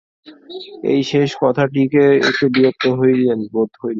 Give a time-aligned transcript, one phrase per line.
[0.91, 3.89] এই শেষ কথাটিতে একটু বিরক্ত হইলেন, বোধ হইল।